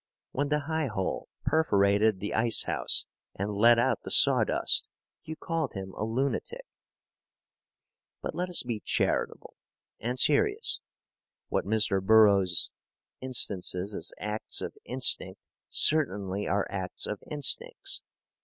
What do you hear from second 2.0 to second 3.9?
the icehouse and let